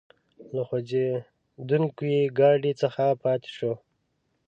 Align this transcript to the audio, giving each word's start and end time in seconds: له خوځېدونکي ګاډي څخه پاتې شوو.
له 0.55 0.61
خوځېدونکي 0.67 2.13
ګاډي 2.39 2.73
څخه 2.81 3.03
پاتې 3.23 3.49
شوو. 3.57 3.75